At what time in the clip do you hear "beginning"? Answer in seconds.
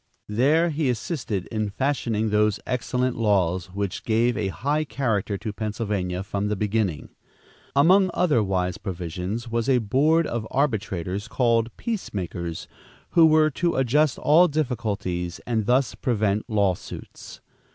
6.55-7.09